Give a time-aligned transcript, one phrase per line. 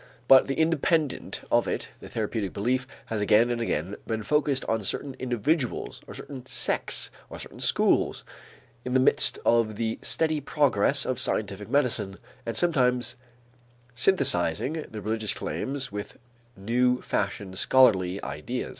[0.27, 5.13] But independent of it the therapeutic belief has again and again been focused on certain
[5.19, 8.23] individuals or certain sects or certain schools,
[8.83, 12.17] in the midst of the steady progress of scientific medicine
[12.47, 13.15] and sometimes
[13.93, 16.17] synthesizing the religious claims with
[16.57, 18.69] new fashioned scholarly ideas.